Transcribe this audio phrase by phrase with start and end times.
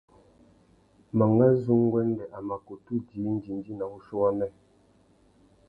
[1.19, 4.47] Mangazu nguêndê a mà kutu djï indjindjï na wuchiô wamê.